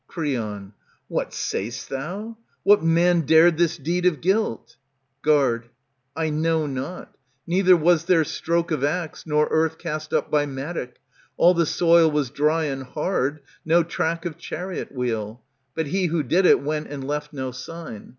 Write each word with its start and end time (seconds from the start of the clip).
Creon, 0.07 0.73
What 1.09 1.31
say'st 1.31 1.89
thou? 1.89 2.35
What 2.63 2.81
man 2.83 3.21
dared 3.21 3.59
this 3.59 3.77
deed 3.77 4.07
of 4.07 4.19
guilt? 4.19 4.75
Guard. 5.21 5.69
I 6.15 6.31
know 6.31 6.65
not. 6.65 7.13
Neither 7.45 7.77
was 7.77 8.05
there 8.05 8.23
stroke 8.23 8.71
of 8.71 8.83
axe, 8.83 9.27
Nor 9.27 9.47
earth 9.51 9.77
cast 9.77 10.11
up 10.11 10.31
by 10.31 10.47
mattock. 10.47 10.95
All 11.37 11.53
the 11.53 11.67
soil 11.67 12.09
^^^ 12.09 12.11
Was 12.13 12.31
dry 12.31 12.63
and 12.63 12.81
hard, 12.81 13.41
no 13.63 13.83
track 13.83 14.25
of 14.25 14.39
chariot 14.39 14.91
wheel; 14.91 15.43
But 15.75 15.85
he 15.85 16.07
who 16.07 16.23
did 16.23 16.47
it 16.47 16.61
went 16.63 16.87
and 16.87 17.05
left 17.07 17.31
no 17.31 17.51
sign. 17.51 18.09